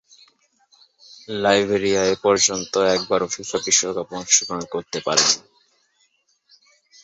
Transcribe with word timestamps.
Liberia 1.35 2.03
এপর্যন্ত 2.15 2.73
একবারও 2.95 3.27
FIFA 3.33 3.57
বিশ্বকাপে 3.65 4.13
অংশগ্রহণ 4.17 4.63
করতে 4.73 4.97
পারেনি। 5.07 5.37